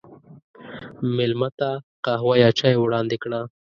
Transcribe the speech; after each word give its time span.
مېلمه 1.15 1.49
ته 1.59 1.69
قهوه 2.05 2.33
یا 2.43 2.49
چای 2.59 2.75
وړاندې 2.79 3.17
کړه. 3.23 3.41